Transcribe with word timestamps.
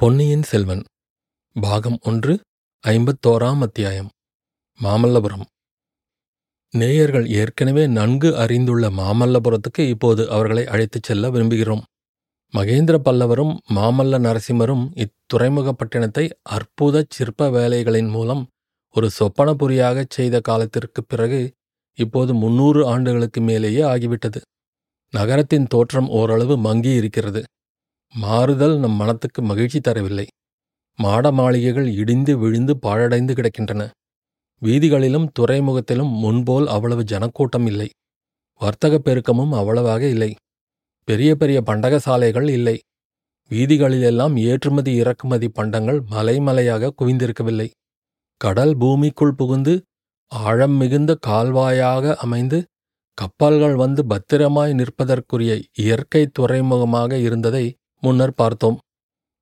பொன்னியின் 0.00 0.42
செல்வன் 0.42 0.82
பாகம் 1.52 1.98
ஒன்று 2.02 2.40
ஐம்பத்தோராம் 2.86 3.58
அத்தியாயம் 3.60 4.08
மாமல்லபுரம். 4.80 5.44
நேயர்கள் 6.70 7.28
ஏற்கனவே 7.28 7.86
நன்கு 7.86 8.36
அறிந்துள்ள 8.36 8.90
மாமல்லபுரத்துக்கு 8.90 9.88
இப்போது 9.88 10.30
அவர்களை 10.30 10.66
அழைத்துச் 10.66 11.02
செல்ல 11.02 11.30
விரும்புகிறோம். 11.30 11.82
மகேந்திர 12.54 12.98
பல்லவரும் 12.98 13.58
மாமல்ல 13.74 14.18
நரசிம்மரும் 14.18 15.04
இத்துறைமுகப்பட்டினத்தை 15.04 16.30
அற்புதச் 16.50 17.10
சிற்ப 17.10 17.50
வேலைகளின் 17.50 18.08
மூலம் 18.08 18.46
ஒரு 18.90 19.10
சொப்பனபுரியாகச் 19.18 20.10
செய்த 20.10 20.40
காலத்திற்குப் 20.40 21.08
பிறகு 21.08 21.52
இப்போது 21.94 22.34
முன்னூறு 22.34 22.86
ஆண்டுகளுக்கு 22.86 23.40
மேலேயே 23.40 23.80
ஆகிவிட்டது. 23.80 24.40
நகரத்தின் 25.10 25.66
தோற்றம் 25.66 26.08
ஓரளவு 26.08 26.58
மங்கி 26.58 26.88
இருக்கிறது 26.88 27.44
மாறுதல் 28.14 28.78
நம் 28.78 28.92
மனத்துக்கு 28.92 29.42
மகிழ்ச்சி 29.42 29.80
தரவில்லை. 29.80 30.26
மாட 30.96 31.32
மாளிகைகள் 31.32 31.92
இடிந்து 31.92 32.38
விழுந்து 32.38 32.78
பாழடைந்து 32.82 33.32
கிடக்கின்றன. 33.32 33.90
வீதிகளிலும் 34.62 35.28
துறைமுகத்திலும் 35.38 36.10
முன்போல் 36.10 36.66
அவ்வளவு 36.66 37.04
ஜனக்கூட்டம் 37.04 37.66
இல்லை. 37.66 37.90
வர்த்தகப் 38.60 39.08
பெருக்கமும் 39.08 39.52
அவ்வளவாக 39.52 40.08
இல்லை. 40.08 40.34
பெரிய 41.04 41.36
பெரிய 41.36 41.62
பண்டக 41.62 41.98
சாலைகள் 41.98 42.48
இல்லை. 42.48 42.80
வீதிகளிலெல்லாம் 43.50 44.38
ஏற்றுமதி 44.38 44.94
இறக்குமதி 44.94 45.48
பண்டங்கள் 45.48 46.02
மலைமலையாக 46.10 46.90
குவிந்திருக்கவில்லை. 46.98 47.70
கடல் 48.36 48.76
பூமிக்குள் 48.76 49.34
புகுந்து 49.34 49.82
ஆழம் 50.26 50.72
மிகுந்த 50.72 51.18
கால்வாயாக 51.26 52.14
அமைந்து 52.14 52.64
கப்பல்கள் 53.14 53.74
வந்து 53.74 54.06
பத்திரமாய் 54.06 54.72
நிற்பதற்குரிய 54.72 55.62
இயற்கை 55.74 56.26
துறைமுகமாக 56.26 57.18
இருந்ததை 57.18 57.76
முன்னர் 58.00 58.34
பார்த்தோம். 58.34 58.78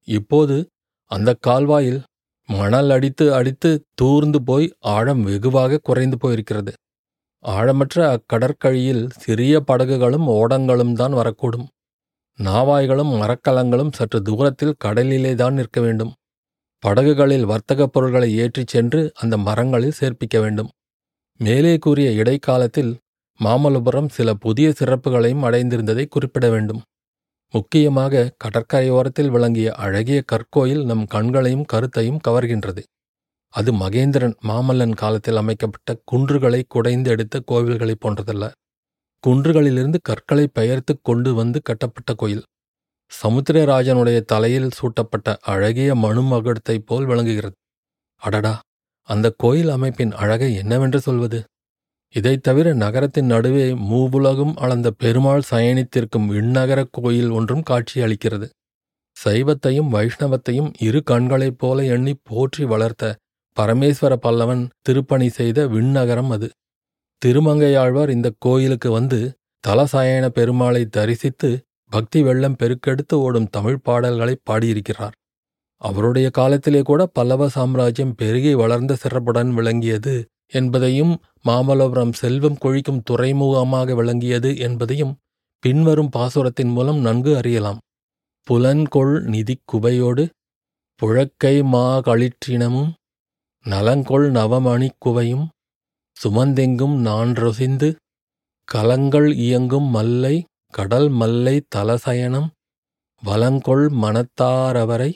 இப்போது 0.09 0.67
அந்த 1.11 1.37
கால்வாயில் 1.41 2.03
மணல் 2.49 2.91
அடித்து 2.91 3.35
அடித்து 3.35 3.85
தூர்ந்து 3.95 4.43
போய் 4.43 4.75
ஆழம் 4.81 5.23
வெகுவாக 5.23 5.79
குறைந்து 5.79 6.17
போயிருக்கிறது. 6.17 6.73
ஆழமற்ற 7.45 7.97
அக்கடற்கழியில் 8.09 9.09
சிறிய 9.11 9.61
படகுகளும் 9.61 10.27
ஓடங்களும் 10.29 10.93
தான் 10.93 11.15
வரக்கூடும். 11.15 11.67
நாவாய்களும் 12.39 13.13
மரக்கலங்களும் 13.21 13.93
சற்று 13.93 14.23
தூரத்தில் 14.23 14.75
கடலிலே 14.79 15.35
தான் 15.35 15.55
நிற்க 15.55 15.81
வேண்டும். 15.81 16.13
படகுகளில் 16.79 17.45
வர்த்தகப் 17.45 17.93
பொருள்களை 17.93 18.37
ஏற்றிச் 18.37 18.69
சென்று 18.69 19.13
அந்த 19.15 19.37
மரங்களில் 19.37 19.93
சேர்ப்பிக்க 20.01 20.41
வேண்டும். 20.41 20.69
மேலே 21.39 21.79
கூறிய 21.79 22.11
இடைக்காலத்தில் 22.11 22.99
மாமல்லபுரம் 23.45 24.09
சில 24.09 24.35
புதிய 24.35 24.73
சிறப்புகளையும் 24.81 25.43
அடைந்திருந்ததை 25.43 26.07
குறிப்பிட 26.09 26.51
வேண்டும். 26.51 26.83
முக்கியமாக 27.55 28.31
கடற்கரையோரத்தில் 28.45 29.31
விளங்கிய 29.31 29.73
அழகிய 29.77 30.23
கற்கோயில் 30.33 30.83
நம் 30.85 31.07
கண்களையும் 31.07 31.65
கருத்தையும் 31.65 32.21
கவர்கின்றது. 32.29 32.83
அது 33.55 33.73
மகேந்திரன் 33.73 34.35
மாமல்லன் 34.47 34.95
காலத்தில் 34.95 35.37
அமைக்கப்பட்ட 35.37 35.97
குன்றுகளை 36.05 36.61
குடைந்து 36.69 37.11
எடுத்த 37.11 37.43
கோவில்களைப் 37.51 38.03
போன்றதல்ல. 38.05 38.47
குன்றுகளிலிருந்து 39.25 39.99
கற்களை 40.03 40.47
பெயர்த்து 40.53 40.95
கொண்டு 41.03 41.35
வந்து 41.35 41.63
கட்டப்பட்ட 41.63 42.15
கோயில். 42.15 42.45
சமுத்திரராஜனுடைய 43.13 44.21
தலையில் 44.25 44.71
சூட்டப்பட்ட 44.71 45.37
அழகிய 45.45 45.95
மணுமகுடத்தைப் 45.95 46.87
போல் 46.87 47.07
விளங்குகிறது. 47.07 47.57
அடடா! 48.23 48.55
அந்த 49.09 49.35
கோயில் 49.37 49.71
அமைப்பின் 49.71 50.13
அழகை 50.13 50.55
என்னவென்று 50.55 51.01
சொல்வது? 51.01 51.39
இதைத் 52.15 52.43
தவிர 52.43 52.73
நகரத்தின் 52.73 53.27
நடுவே 53.27 53.73
மூவுலகும் 53.73 54.55
அளந்த 54.55 54.91
பெருமாள் 54.91 55.43
சயனித்திருக்கும் 55.51 56.27
விண்ணகர 56.27 56.85
கோயில் 56.91 57.31
ஒன்றும் 57.31 57.63
காட்சியளிக்கிறது. 57.71 58.49
சைவத்தையும் 59.25 59.89
வைஷ்ணவத்தையும் 59.89 60.73
இரு 60.79 61.03
கண்களைப் 61.03 61.59
போல 61.59 61.85
எண்ணி 61.85 62.15
போற்றி 62.23 62.65
வளர்த்த 62.65 63.17
பரமேஸ்வர 63.61 64.17
பல்லவன் 64.23 64.69
திருப்பணி 64.81 65.29
செய்த 65.29 65.67
விண்ணகரம் 65.67 66.29
அது. 66.29 66.51
திருமங்கையாழ்வார் 67.27 68.09
இந்த 68.09 68.33
கோயிலுக்கு 68.39 68.91
வந்து 68.91 69.33
தலசாயன 69.69 70.29
பெருமாளை 70.29 70.89
தரிசித்து 70.89 71.63
பக்தி 71.91 72.23
வெள்ளம் 72.23 72.57
பெருக்கெடுத்து 72.63 73.15
ஓடும் 73.15 73.49
தமிழ் 73.51 73.79
பாடல்களை 73.79 74.37
பாடியிருக்கிறார். 74.43 75.13
அவருடைய 75.77 76.31
காலத்திலே 76.31 76.83
கூட 76.83 77.07
பல்லவ 77.07 77.49
சாம்ராஜ்யம் 77.49 78.15
பெருகி 78.15 78.55
வளர்ந்த 78.55 78.95
சிறப்புடன் 78.95 79.55
விளங்கியது 79.55 80.15
என்பதையும் 80.53 81.15
மாமல்லபுரம் 81.45 82.13
செல்வம் 82.13 82.59
கொழிக்கும் 82.59 83.03
துறைமுகமாக 83.11 83.95
விளங்கியது 83.95 84.59
என்பதையும் 84.59 85.15
பின்வரும் 85.63 86.11
பாசுரத்தின் 86.17 86.73
மூலம் 86.73 87.01
நன்கு 87.01 87.37
அறியலாம். 87.37 87.79
புலன்கொள் 88.47 89.15
நிதிக் 89.25 89.67
குவையோடு 89.73 90.25
புழக்கை 91.01 91.65
மா 91.65 91.99
களிற்றினமும் 91.99 92.93
நலங்கொள் 93.67 94.27
நவமணிக்குவையும் 94.31 95.47
சுமந்தெங்கும் 96.17 96.97
நான் 96.99 97.33
ரொசிந்து 97.33 97.89
கலங்கள் 98.69 99.35
இயங்கும் 99.37 99.89
மல்லை 99.91 100.35
கடல் 100.75 101.09
மல்லை 101.09 101.55
தலசயனம் 101.75 102.49
வலங்கொள் 103.23 103.87
மனத்தாரவரை 104.03 105.11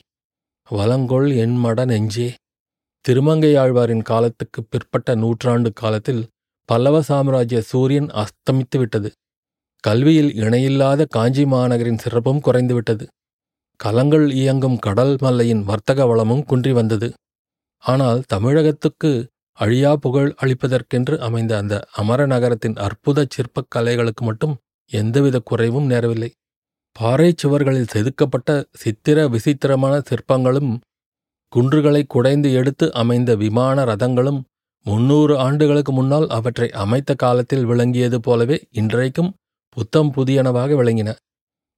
வலங்கொள் 0.71 1.29
என்மட 1.37 1.85
நெஞ்சே. 1.85 2.29
திருமங்கையாழ்வாரின் 3.05 4.05
காலத்துக்கு 4.11 4.61
பிற்பட்ட 4.65 5.15
நூற்றாண்டு 5.15 5.71
காலத்தில் 5.73 6.23
பல்லவ 6.69 6.97
சாம்ராஜ்ய 7.03 7.61
சூரியன் 7.61 8.09
அஸ்தமித்து 8.23 8.77
விட்டது. 8.79 9.09
கல்வியில் 9.85 10.31
இணையில்லாத 10.35 11.07
காஞ்சி 11.07 11.45
மாநகரின் 11.45 12.03
சிறப்பும் 12.05 12.43
குறைந்துவிட்டது. 12.47 13.05
கலங்கள் 13.81 14.27
இயங்கும் 14.31 14.79
கடல் 14.79 15.15
மல்லையின் 15.21 15.63
வர்த்தக 15.63 16.07
வளமும் 16.07 16.45
குன்றி 16.45 16.73
வந்தது. 16.73 17.09
ஆனால் 17.83 18.21
தமிழகத்துக்கு 18.27 19.11
அழியா 19.59 19.93
புகழ் 19.97 20.31
அளிப்பதற்கென்று 20.43 21.15
அமைந்த 21.19 21.53
அந்த 21.57 21.75
அமர 21.93 22.21
நகரத்தின் 22.27 22.77
அற்புத 22.77 23.27
சிற்பக் 23.29 23.73
கலைகளுக்கு 23.75 24.23
மட்டும் 24.23 24.55
எந்தவித 24.91 25.37
குறைவும் 25.41 25.91
நேரவில்லை. 25.91 26.31
பாறை 26.97 27.29
சுவர்களில் 27.35 27.93
செதுக்கப்பட்ட 27.93 28.51
சித்திர 28.73 29.19
விசித்திரமான 29.29 29.95
சிற்பங்களும் 30.11 30.73
குன்றுகளை 31.55 32.07
குடைந்து 32.07 32.53
எடுத்து 32.53 32.93
அமைந்த 32.93 33.35
விமான 33.37 33.85
ரதங்களும் 33.85 34.43
முன்னூறு 34.85 35.39
ஆண்டுகளுக்கு 35.39 35.93
முன்னால் 35.93 36.29
அவற்றை 36.29 36.71
அமைத்த 36.71 37.15
காலத்தில் 37.15 37.65
விளங்கியது 37.65 38.21
போலவே 38.21 38.65
இன்றைக்கும் 38.71 39.35
புத்தம் 39.69 40.13
புதியனவாக 40.15 40.75
விளங்கின. 40.75 41.15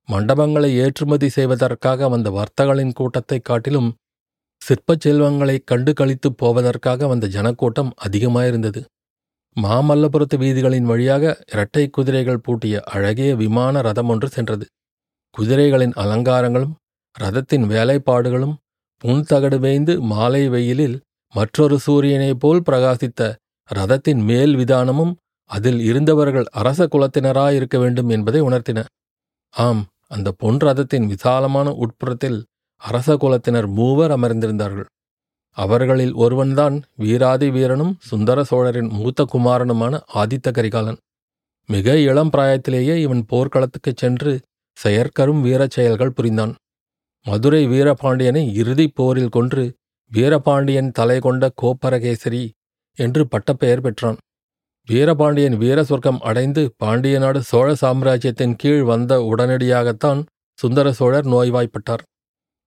மண்டபங்களை 0.08 0.66
ஏற்றுமதி 0.66 1.28
செய்வதற்காக 1.28 2.08
வந்த 2.08 2.30
வர்த்தகளின் 2.30 2.92
கூட்டத்தைக் 2.92 3.44
காட்டிலும் 3.44 3.94
சிற்பச் 4.56 5.00
செல்வங்களைக் 5.00 5.66
கண்டு 5.66 5.92
கழித்துப் 5.92 6.38
போவதற்காக 6.38 7.06
வந்த 7.06 7.26
ஜனக்கூட்டம் 7.26 7.92
அதிகமாயிருந்தது. 8.08 8.84
மாமல்லபுரத்து 9.62 10.36
வீதிகளின் 10.36 10.82
வழியாக 10.82 11.44
இரட்டை 11.52 11.90
குதிரைகள் 11.90 12.40
பூட்டிய 12.40 12.82
அழகிய 12.84 13.36
விமான 13.36 13.80
ரதம் 13.80 14.08
ஒன்று 14.08 14.28
சென்றது. 14.28 14.66
குதிரைகளின் 15.38 15.92
அலங்காரங்களும் 15.96 16.72
ரதத்தின் 17.18 17.68
வேலைப்பாடுகளும் 17.68 18.54
புன்தகடு 19.04 19.58
மேய்ந்து 19.58 20.00
மாலை 20.00 20.48
வெயிலில் 20.48 21.00
மற்றொரு 21.34 21.78
சூரியனைப் 21.86 22.40
போல் 22.40 22.62
பிரகாசித்த 22.70 23.34
ரதத்தின் 23.74 24.22
மேல் 24.22 24.56
விதானமும் 24.56 25.14
அதில் 25.44 25.80
இருந்தவர்கள் 25.80 26.44
அரச 26.50 26.88
குலத்தினராயிருக்க 26.92 27.78
வேண்டும் 27.78 28.08
என்பதை 28.08 28.42
உணர்த்தின. 28.42 28.84
ஆம் 29.50 29.86
அந்த 30.06 30.32
பொன் 30.32 30.56
ரதத்தின் 30.56 31.06
விசாலமான 31.06 31.70
உட்புறத்தில் 31.70 32.44
அரச 32.76 33.14
குலத்தினர் 33.14 33.66
மூவர் 33.66 34.10
அமர்ந்திருந்தார்கள். 34.10 34.84
அவர்களில் 35.50 36.14
ஒருவன்தான் 36.14 36.82
வீராதி 36.96 37.50
வீரனும் 37.50 37.96
சுந்தர 38.00 38.44
சோழரின் 38.44 38.88
மூத்த 38.88 39.26
குமாரனுமான 39.32 40.00
ஆதித்த 40.14 40.50
கரிகாலன். 40.50 40.96
மிக 41.66 41.98
இளம் 41.98 42.30
பிராயத்திலேயே 42.30 42.96
இவன் 42.96 43.26
போர்க்களத்துக்குச் 43.32 43.96
சென்று 43.96 44.40
செயற்கரும் 44.84 45.40
வீரச் 45.40 45.70
செயல்கள் 45.70 46.12
புரிந்தான். 46.12 46.54
மதுரை 47.26 47.68
வீரபாண்டியனை 47.68 48.52
இறுதிப் 48.52 48.94
போரில் 48.94 49.28
கொன்று 49.28 49.64
வீரபாண்டியன் 50.12 50.90
தலை 50.90 51.18
கொண்ட 51.20 51.52
கோப்பரகேசரி 51.62 52.44
என்று 52.98 53.28
பட்டப்பெயர் 53.28 53.80
பெற்றான். 53.80 54.18
வீரபாண்டியன் 54.88 55.56
வீர 55.56 55.84
சொர்க்கம் 55.84 56.20
அடைந்து 56.20 56.74
பாண்டிய 56.76 57.18
நாடு 57.18 57.42
சோழ 57.42 57.74
சாம்ராஜ்யத்தின் 57.74 58.56
கீழ் 58.56 58.82
வந்த 58.82 59.12
உடனடியாகத்தான் 59.20 60.20
சுந்தர 60.58 60.92
சோழர் 60.92 61.26
நோய்வாய்ப்பட்டார். 61.26 62.02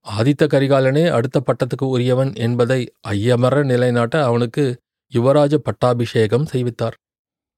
ஆதித்த 0.05 0.43
கரிகாலனே 0.53 1.09
அடுத்த 1.09 1.43
பட்டத்துக்கு 1.45 1.85
உரியவன் 1.85 2.35
என்பதை 2.35 2.81
ஐயமர 3.07 3.63
நிலைநாட்ட 3.63 4.23
அவனுக்கு 4.23 4.65
யுவராஜ 5.13 5.55
பட்டாபிஷேகம் 5.55 6.47
செய்வித்தார். 6.51 6.95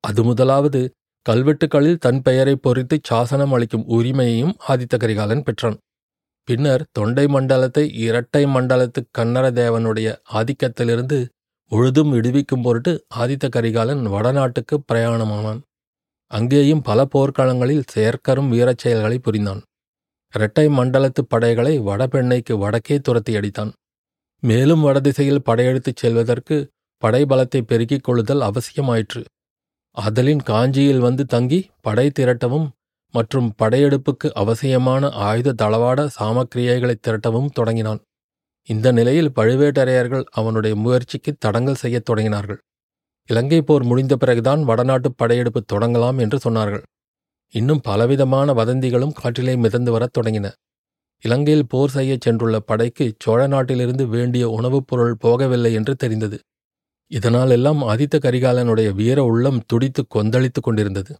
அது 0.04 0.24
முதலாவது 0.24 0.82
கல்வெட்டுக்களில் 1.30 1.98
தன் 1.98 2.22
பெயரை 2.22 2.56
பொறித்து 2.56 2.98
சாசனம் 3.04 3.54
அளிக்கும் 3.54 3.88
உரிமையையும் 3.88 4.56
ஆதித்த 4.68 4.98
கரிகாலன் 4.98 5.44
பெற்றான். 5.44 5.78
பின்னர் 6.50 6.86
தொண்டை 6.92 7.28
மண்டலத்தை 7.28 7.94
இரட்டை 7.94 8.46
மண்டலத்து 8.46 9.02
கன்னரதேவனுடைய 9.18 10.16
ஆதிக்கத்திலிருந்து 10.34 11.28
முழுதும் 11.72 12.10
விடுவிக்கும் 12.10 12.62
பொருட்டு 12.62 13.06
ஆதித்த 13.16 13.50
கரிகாலன் 13.50 14.08
வடநாட்டுக்கு 14.08 14.76
பிரயாணமானான். 14.88 15.60
அங்கேயும் 16.32 16.82
பல 16.82 17.08
போர்க்களங்களில் 17.14 17.84
செயற்கரும் 17.96 18.50
வீரச் 18.50 18.78
செயல்களை 18.78 19.20
புரிந்தான். 19.20 19.62
இரட்டை 20.34 20.68
மண்டலத்து 20.68 21.22
படைகளை 21.28 21.80
வடபெண்ணைக்கு 21.80 22.58
வடக்கே 22.58 23.00
துரத்தி 23.00 23.36
அடித்தான். 23.36 23.72
மேலும் 24.44 24.82
வடதிசையில் 24.82 25.46
படையெடுத்துச் 25.46 25.96
செல்வதற்கு 25.96 26.70
படைபலத்தை 27.04 27.62
பெருக்கிக் 27.62 28.04
கொள்ளுதல் 28.04 28.42
அவசியமாயிற்று. 28.42 29.26
அதலின் 29.98 30.44
காஞ்சியில் 30.44 31.00
வந்து 31.00 31.26
தங்கி 31.26 31.70
படை 31.82 32.12
திரட்டவும் 32.20 32.68
மற்றும் 33.12 33.54
படையெடுப்புக்கு 33.62 34.30
அவசியமான 34.34 35.10
ஆயுத 35.10 35.54
தளவாட 35.62 36.10
சாமக்கிரியைகளை 36.20 36.96
திரட்டவும் 37.08 37.50
தொடங்கினான். 37.50 38.00
இந்த 38.68 38.92
நிலையில் 38.92 39.32
பழுவேட்டரையர்கள் 39.36 40.24
அவனுடைய 40.32 40.76
முயற்சிக்கு 40.76 41.36
தடங்கல் 41.40 41.76
செய்யத் 41.76 42.10
தொடங்கினார்கள். 42.10 42.58
இலங்கை 43.30 43.62
போர் 43.62 43.84
முடிந்த 43.84 44.18
பிறகுதான் 44.18 44.64
வடநாட்டு 44.64 45.14
படையெடுப்பு 45.14 45.64
தொடங்கலாம் 45.74 46.20
என்று 46.20 46.38
சொன்னார்கள். 46.44 46.84
இன்னும் 47.54 47.82
பலவிதமான 47.82 48.54
வதந்திகளும் 48.54 49.14
காற்றிலே 49.24 49.58
மிதந்து 49.58 49.92
வரத் 49.92 50.18
தொடங்கின. 50.18 50.52
இலங்கையில் 51.24 51.68
போர் 51.68 51.90
செய்யச் 51.90 52.30
சென்றுள்ள 52.30 52.58
படைக்கு 52.58 53.14
சோழ 53.20 53.48
நாட்டிலிருந்து 53.48 54.08
வேண்டிய 54.08 54.50
உணவுப் 54.50 54.88
பொருள் 54.88 55.18
போகவில்லை 55.24 55.74
என்று 55.74 55.96
தெரிந்தது. 55.96 56.40
இதனாலெல்லாம் 57.12 57.82
ஆதித்த 57.92 58.16
கரிகாலனுடைய 58.16 58.94
வீர 58.94 59.24
உள்ளம் 59.24 59.62
துடித்து 59.68 60.08
கொந்தளித்துக் 60.08 60.64
கொண்டிருந்தது. 60.64 61.16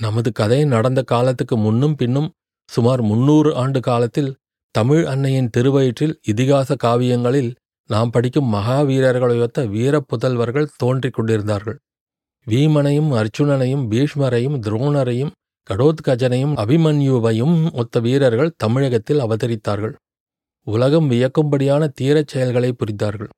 நமது 0.00 0.32
கதை 0.32 0.64
நடந்த 0.64 1.02
காலத்துக்கு 1.02 1.56
முன்னும் 1.56 1.94
பின்னும் 1.94 2.30
சுமார் 2.68 3.02
முன்னூறு 3.02 3.56
ஆண்டு 3.56 3.80
காலத்தில் 3.80 4.34
தமிழ் 4.70 5.06
அன்னையின் 5.06 5.50
திருவயிற்றில் 5.56 6.14
இதிகாச 6.26 6.76
காவியங்களில் 6.84 7.54
நாம் 7.90 8.10
படிக்கும் 8.10 8.52
மகாவீரர்களையொத்த 8.54 9.68
வீரப் 9.68 10.06
புதல்வர்கள் 10.08 10.68
தோன்றிக் 10.76 11.12
கொண்டிருந்தார்கள். 11.12 11.78
வீமனையும் 12.46 13.10
அர்ச்சுனனையும் 13.10 13.84
பீஷ்மரையும் 13.90 14.56
துரோணரையும் 14.60 15.30
கடோத்கஜனையும் 15.70 16.54
அபிமன்யுவையும் 16.56 17.72
ஒத்த 17.72 18.00
வீரர்கள் 18.00 18.54
தமிழகத்தில் 18.56 19.18
அவதரித்தார்கள். 19.18 19.94
உலகம் 20.66 21.10
வியக்கும்படியான 21.10 21.88
தீரச் 22.00 22.26
செயல்களை 22.26 22.70
புரிந்தார்கள். 22.72 23.32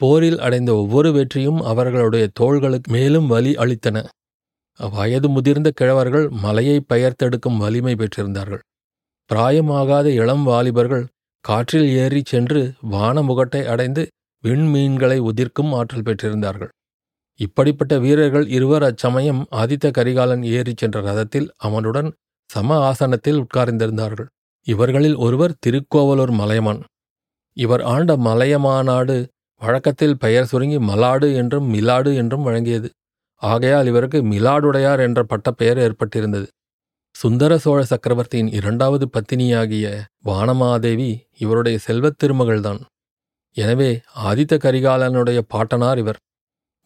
போரில் 0.00 0.38
அடைந்த 0.38 0.74
ஒவ்வொரு 0.74 1.12
வெற்றியும் 1.12 1.60
அவர்களுடைய 1.60 2.28
தோள்களுக்கு 2.40 2.90
மேலும் 2.92 3.26
வலி 3.26 3.52
அளித்தன. 3.54 4.04
வயது 4.88 5.28
முதிர்ந்த 5.28 5.72
கிழவர்கள் 5.80 6.30
மலையை 6.30 6.84
பெயர்த்தெடுக்கும் 6.88 7.56
வலிமை 7.56 7.94
பெற்றிருந்தார்கள். 7.94 8.62
பிராயமாகாத 9.30 10.04
இளம் 10.04 10.42
வாலிபர்கள் 10.42 11.06
காற்றில் 11.40 11.88
ஏறிச் 11.88 12.26
சென்று 12.26 12.72
வானமுகட்டை 12.90 13.64
அடைந்து 13.64 14.08
விண்மீன்களை 14.44 15.18
உதிர்க்கும் 15.20 15.72
ஆற்றல் 15.74 16.02
பெற்றிருந்தார்கள். 16.02 16.68
இப்படிப்பட்ட 17.40 17.98
வீரர்கள் 17.98 18.46
இருவர் 18.48 18.82
அச்சமயம் 18.82 19.46
ஆதித்த 19.50 19.90
கரிகாலன் 19.90 20.42
ஏறிச் 20.42 20.76
சென்ற 20.76 21.00
ரதத்தில் 21.00 21.48
அவனுடன் 21.56 22.12
சம 22.50 22.76
ஆசனத்தில் 22.76 23.44
உட்கார்ந்திருந்தார்கள். 23.44 24.26
இவர்களில் 24.66 25.16
ஒருவர் 25.16 25.58
திருக்கோவலூர் 25.66 26.30
மலையமான். 26.30 26.82
இவர் 27.56 27.82
ஆண்ட 27.82 28.16
மலையமாநாடு 28.16 29.26
வழக்கத்தில் 29.56 30.18
பெயர் 30.18 30.44
சுருங்கி 30.44 30.78
மலாடு 30.78 31.34
என்றும் 31.34 31.74
மிலாடு 31.74 32.14
என்றும் 32.14 32.46
வழங்கியது. 32.46 32.88
ஆகையால் 33.40 33.86
இவருக்கு 33.86 34.18
மிலாடுடையார் 34.22 34.98
என்ற 34.98 35.22
பட்டப்பெயர் 35.22 35.78
ஏற்பட்டிருந்தது. 35.78 36.46
சுந்தர 37.16 37.58
சோழ 37.58 37.84
சக்கரவர்த்தியின் 37.84 38.50
இரண்டாவது 38.52 39.10
பத்தினியாகிய 39.12 39.86
வானமாதேவி 40.24 41.20
இவருடைய 41.38 41.78
செல்வத் 41.78 42.24
திருமகள்தான். 42.24 42.80
எனவே 43.56 44.00
ஆதித்த 44.24 44.54
கரிகாலனுடைய 44.56 45.38
பாட்டனார் 45.38 45.98
இவர். 45.98 46.16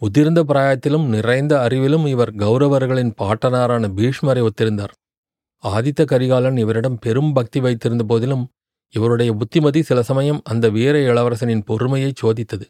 முதிர்ந்த 0.00 0.44
பிராயத்திலும் 0.44 1.06
நிறைந்த 1.06 1.66
அறிவிலும் 1.68 2.06
இவர் 2.06 2.34
கௌரவர்களின் 2.34 3.12
பாட்டனாரான 3.22 3.88
பீஷ்மரை 3.96 4.42
ஒத்திருந்தார். 4.48 4.94
ஆதித்த 5.64 6.04
கரிகாலன் 6.04 6.56
இவரிடம் 6.56 6.98
பெரும் 7.00 7.32
பக்தி 7.32 7.60
வைத்திருந்த 7.60 8.04
போதிலும் 8.04 8.48
இவருடைய 8.94 9.32
புத்திமதி 9.32 9.82
சில 9.82 10.02
சமயம் 10.02 10.40
அந்த 10.44 10.68
வீர 10.68 10.98
இளவரசனின் 10.98 11.62
பொறுமையை 11.64 12.12
சோதித்தது. 12.22 12.66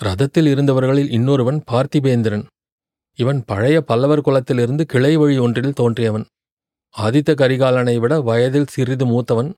ரதத்தில் 0.00 0.48
இருந்தவர்களில் 0.54 1.10
இன்னொருவன் 1.10 1.62
பார்த்திபேந்திரன். 1.70 2.44
இவன் 3.16 3.44
பழைய 3.46 3.80
பல்லவர் 3.80 4.20
குலத்திலிருந்து 4.20 4.82
கிளை 4.82 5.16
வழி 5.16 5.38
ஒன்றில் 5.38 5.72
தோன்றியவன். 5.80 6.24
ஆதித்த 6.98 7.34
கரிகாலனை 7.34 7.98
விட 7.98 8.20
வயதில் 8.20 8.66
சிறிது 8.66 9.06
மூத்தவன். 9.06 9.52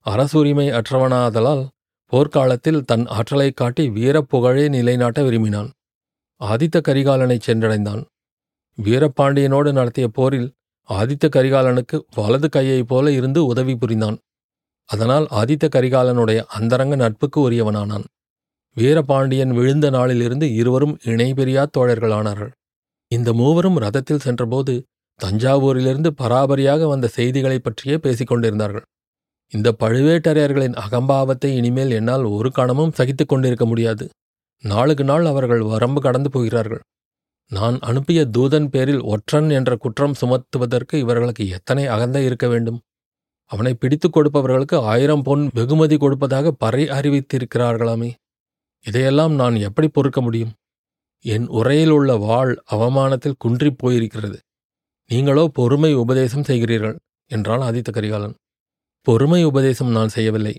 அரசுரிமை 0.00 0.70
அற்றவனாதலால் 0.70 1.68
போர்க்காலத்தில் 2.12 2.84
தன் 2.84 3.06
ஆற்றலைக் 3.06 3.56
காட்டி 3.56 3.88
வீரப்புகழே 3.88 4.68
நிலைநாட்ட 4.68 5.22
விரும்பினான். 5.22 5.70
ஆதித்த 6.44 6.80
கரிகாலனை 6.88 7.40
சென்றடைந்தான். 7.46 8.04
வீரபாண்டியனோடு 8.82 9.72
நடத்திய 9.72 10.08
போரில் 10.08 10.52
ஆதித்த 10.88 11.28
கரிகாலனுக்கு 11.28 12.00
வலது 12.14 12.48
கையைப் 12.48 12.88
போல 12.88 13.12
இருந்து 13.12 13.46
உதவி 13.46 13.76
புரிந்தான். 13.76 14.18
அதனால் 14.84 15.26
ஆதித்த 15.30 15.68
கரிகாலனுடைய 15.68 16.44
அந்தரங்க 16.46 16.96
நட்புக்கு 16.96 17.50
உரியவனானான். 17.50 18.04
வீரபாண்டியன் 18.74 19.50
விழுந்த 19.50 19.90
நாளிலிருந்து 19.90 20.54
இருவரும் 20.54 20.98
இணைபெரியா 21.04 21.66
தோழர்களானார்கள். 21.78 22.50
இந்த 23.08 23.32
மூவரும் 23.32 23.78
ரதத்தில் 23.78 24.18
சென்றபோது 24.18 24.84
தஞ்சாவூரிலிருந்து 25.24 26.10
பராபரியாக 26.22 26.88
வந்த 26.88 27.06
செய்திகளைப் 27.06 27.64
பற்றியே 27.64 27.98
பேசிக் 27.98 28.26
கொண்டிருந்தார்கள். 28.26 28.82
இந்த 29.50 29.74
பழுவேட்டரையர்களின் 29.80 30.74
அகம்பாவத்தை 30.74 31.44
இனிமேல் 31.44 31.90
என்னால் 31.90 32.22
ஒரு 32.22 32.50
கணமும் 32.50 32.92
சகித்துக் 32.92 33.28
கொண்டிருக்க 33.28 33.66
முடியாது. 33.66 34.08
நாளுக்கு 34.62 35.04
நாள் 35.04 35.24
அவர்கள் 35.24 35.62
வரம்பு 35.62 36.00
கடந்து 36.00 36.30
போகிறார்கள். 36.30 36.80
நான் 37.48 37.78
அனுப்பிய 37.78 38.28
தூதன் 38.38 38.66
பேரில் 38.66 39.02
ஒற்றன் 39.02 39.50
என்ற 39.50 39.76
குற்றம் 39.76 40.14
சுமத்துவதற்கு 40.20 40.94
இவர்களுக்கு 40.94 41.48
எத்தனை 41.48 41.86
அகந்தை 41.86 42.24
இருக்க 42.24 42.48
வேண்டும்? 42.48 42.80
அவனை 43.44 43.74
பிடித்துக் 43.74 44.16
கொடுப்பவர்களுக்கு 44.16 44.74
ஆயிரம் 44.74 45.22
பொன் 45.22 45.50
வெகுமதி 45.54 45.96
கொடுப்பதாக 45.96 46.52
பறை 46.52 46.88
அறிவித்திருக்கிறார்களாமே. 46.88 48.12
இதையெல்லாம் 48.86 49.34
நான் 49.34 49.54
எப்படி 49.54 49.88
பொறுக்க 49.88 50.20
முடியும்? 50.20 50.52
என் 51.26 51.46
உரையில் 51.48 51.90
உள்ள 51.90 52.10
வாழ் 52.16 52.52
அவமானத்தில் 52.70 53.40
குன்றிப் 53.44 53.78
போயிருக்கிறது. 53.82 54.38
நீங்களோ 55.10 55.44
பொறுமை 55.48 55.92
உபதேசம் 55.94 56.46
செய்கிறீர்கள் 56.46 56.96
என்றான் 57.30 57.60
ஆதித்த 57.60 57.90
கரிகாலன். 57.92 58.34
பொறுமை 59.06 59.40
உபதேசம் 59.44 59.90
நான் 59.90 60.08
செய்யவில்லை. 60.08 60.54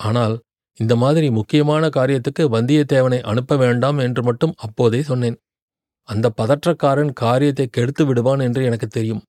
ஆனால் 0.00 0.34
இந்த 0.78 0.94
மாதிரி 0.96 1.30
முக்கியமான 1.30 1.88
காரியத்துக்கு 1.88 2.42
வந்தியத்தேவனை 2.54 3.20
அனுப்ப 3.22 3.56
வேண்டாம் 3.56 3.98
என்று 3.98 4.22
மட்டும் 4.22 4.54
அப்போதே 4.56 5.00
சொன்னேன். 5.02 5.36
அந்த 6.08 6.26
பதற்றக்காரன் 6.40 7.12
காரியத்தை 7.12 7.66
கெடுத்து 7.70 8.06
விடுவான் 8.06 8.38
என்று 8.38 8.64
எனக்கு 8.64 8.86
தெரியும். 8.86 9.22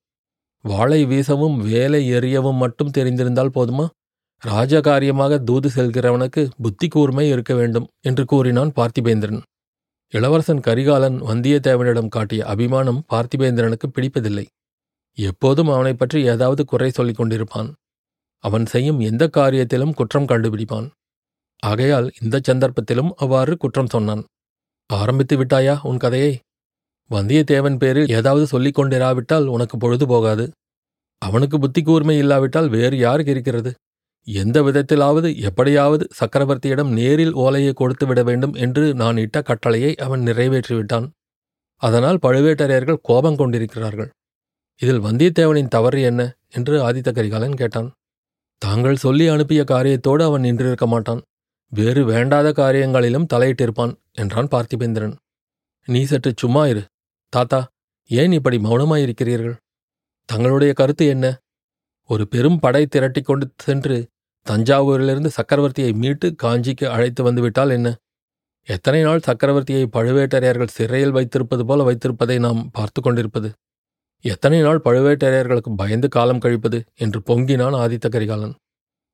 வாளை 0.65 1.05
வீசவும் 1.05 1.57
வேலை 1.63 2.01
எறியவும் 2.13 2.61
மட்டும் 2.63 2.93
தெரிந்திருந்தால் 2.97 3.55
போதுமா? 3.55 3.85
ராஜகாரியமாக 4.43 5.33
தூது 5.43 5.69
செல்கிறவனுக்கு 5.75 6.41
புத்தி 6.61 6.87
கூர்மை 6.87 7.25
இருக்க 7.29 7.53
வேண்டும் 7.53 7.89
என்று 8.01 8.25
கூறினான் 8.25 8.71
பார்த்திபேந்திரன். 8.75 9.41
இளவரசன் 10.09 10.59
கரிகாலன் 10.59 11.21
வந்தியத்தேவனிடம் 11.21 12.07
காட்டிய 12.07 12.45
அபிமானம் 12.45 13.03
பார்த்திபேந்திரனுக்கு 13.13 13.87
பிடிப்பதில்லை. 13.93 14.45
எப்போதும் 15.13 15.67
அவனைப் 15.67 15.99
பற்றி 15.99 16.23
ஏதாவது 16.23 16.65
குறை 16.65 16.89
சொல்லிக் 16.89 17.19
கொண்டிருப்பான். 17.19 17.71
அவன் 18.37 18.65
செய்யும் 18.65 18.99
எந்த 18.99 19.29
காரியத்திலும் 19.37 19.93
குற்றம் 19.93 20.25
கண்டுபிடிப்பான். 20.25 20.89
ஆகையால் 21.59 22.11
இந்த 22.21 22.41
சந்தர்ப்பத்திலும் 22.47 23.09
அவ்வாறு 23.15 23.57
குற்றம் 23.57 23.87
சொன்னான். 23.87 24.25
ஆரம்பித்து 24.87 25.45
விட்டாயா 25.45 25.79
உன் 25.83 25.97
கதையை? 25.97 26.39
வந்தியத்தேவன் 27.09 27.77
பேரில் 27.77 28.07
ஏதாவது 28.07 28.47
சொல்லிக் 28.47 28.79
கொண்டிராவிட்டால் 28.79 29.45
உனக்கு 29.45 29.77
பொழுது 29.77 30.07
போகாது. 30.07 30.51
அவனுக்கு 31.17 31.59
புத்தி 31.59 31.81
கூர்மை 31.81 32.17
இல்லாவிட்டால் 32.17 32.69
வேறு 32.69 32.97
யாருக்கு 32.97 33.31
இருக்கிறது? 33.31 33.73
எந்த 34.27 34.61
விதத்திலாவது 34.61 35.35
எப்படியாவது 35.35 36.07
சக்கரவர்த்தியிடம் 36.19 36.91
நேரில் 36.91 37.33
ஓலையை 37.33 37.73
கொடுத்து 37.73 38.05
விட 38.05 38.23
வேண்டும் 38.23 38.53
என்று 38.53 38.93
நான் 38.93 39.17
இட்ட 39.17 39.41
கட்டளையை 39.41 39.95
அவன் 39.95 40.21
நிறைவேற்றிவிட்டான். 40.21 41.09
அதனால் 41.75 42.19
பழுவேட்டரையர்கள் 42.21 42.97
கோபம் 43.01 43.35
கொண்டிருக்கிறார்கள். 43.35 44.09
இதில் 44.77 45.01
வந்தியத்தேவனின் 45.01 45.67
தவறு 45.67 46.01
என்ன? 46.01 46.37
என்று 46.49 46.91
ஆதித்த 46.91 47.13
கரிகாலன் 47.13 47.55
கேட்டான். 47.55 47.91
தாங்கள் 48.57 48.95
சொல்லி 48.95 49.27
அனுப்பிய 49.27 49.63
காரியத்தோடு 49.63 50.23
அவன் 50.23 50.41
நின்றிருக்க 50.41 50.85
மாட்டான். 50.85 51.21
வேறு 51.69 52.05
வேண்டாத 52.05 52.51
காரியங்களிலும் 52.51 53.29
தலையிட்டிருப்பான் 53.33 53.93
என்றான் 54.11 54.47
பார்த்திபேந்திரன். 54.47 55.15
நீ 55.85 56.03
சற்று 56.03 56.33
சும்மா 56.37 56.67
இரு. 56.67 56.83
தாத்தா 57.29 57.67
ஏன் 58.09 58.31
இப்படி 58.31 58.57
மௌனமாயிருக்கிறீர்கள்? 58.57 59.55
தங்களுடைய 60.25 60.73
கருத்து 60.73 61.05
என்ன? 61.07 61.37
ஒரு 62.09 62.27
பெரும் 62.27 62.59
படை 62.59 62.85
திரட்டிக் 62.85 63.25
கொண்டு 63.25 63.51
சென்று 63.57 64.11
தஞ்சாவூரிலிருந்து 64.49 65.29
சக்கரவர்த்தியை 65.29 65.93
மீட்டு 65.93 66.35
காஞ்சிக்கு 66.43 66.85
அழைத்து 66.85 67.23
வந்துவிட்டால் 67.23 67.69
என்ன? 67.69 67.95
எத்தனை 68.67 69.01
நாள் 69.01 69.21
சக்கரவர்த்தியை 69.27 69.85
பழுவேட்டரையர்கள் 69.93 70.67
சிறையில் 70.67 71.11
வைத்திருப்பது 71.11 71.65
போல 71.65 71.83
வைத்திருப்பதை 71.83 72.39
நாம் 72.39 72.69
பார்த்து 72.71 73.01
கொண்டிருப்பது? 73.01 73.51
எத்தனை 74.21 74.61
நாள் 74.61 74.81
பழுவேட்டரையர்களுக்கு 74.83 75.75
பயந்து 75.75 76.09
காலம் 76.09 76.39
கழிப்பது? 76.39 76.83
என்று 76.95 77.19
பொங்கினான் 77.19 77.75
ஆதித்த 77.75 78.09
கரிகாலன். 78.09 78.55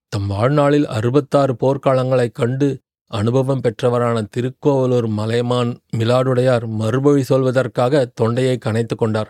தம் 0.07 0.27
வாழ்நாளில் 0.27 0.87
அறுபத்தாறு 0.87 1.53
போர்க்காலங்களைக் 1.53 2.31
கண்டு 2.31 2.79
அனுபவம் 3.11 3.61
பெற்றவரான 3.61 4.27
திருக்கோவலூர் 4.29 5.07
மலைமான் 5.07 5.77
மிலாடுடையார் 5.95 6.67
மறுபொழி 6.67 7.23
சொல்வதற்காக 7.29 8.05
தொண்டையை 8.13 8.57
கனைத்து 8.65 8.95
கொண்டார். 8.95 9.27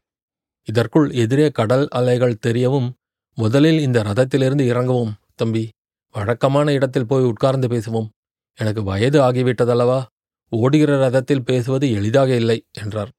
இதற்குள் 0.68 1.12
எதிரே 1.12 1.50
கடல் 1.50 1.88
அலைகள் 1.88 2.39
தெரியவும் 2.48 2.89
முதலில் 3.36 3.79
இந்த 3.79 4.03
ரதத்திலிருந்து 4.03 4.65
இறங்கவும். 4.65 5.13
தம்பி 5.36 5.70
வழக்கமான 6.12 6.72
இடத்தில் 6.72 7.08
போய் 7.08 7.24
உட்கார்ந்து 7.24 7.68
பேசுவோம். 7.68 8.10
எனக்கு 8.56 8.84
வயது 8.84 9.22
ஆகிவிட்டதல்லவா? 9.22 10.04
ஓடுகிற 10.50 11.10
ரதத்தில் 11.10 11.39
பேசுவது 11.39 11.92
எளிதாக 11.92 12.36
இல்லை 12.36 12.66
என்றார். 12.72 13.12